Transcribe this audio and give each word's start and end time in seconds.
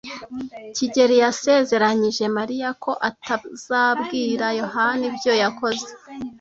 kigeli 0.75 1.15
yasezeranyije 1.23 2.23
Mariya 2.37 2.69
ko 2.83 2.91
atazabwira 3.09 4.45
Yohana 4.61 5.03
ibyo 5.09 5.33
yakoze. 5.41 5.87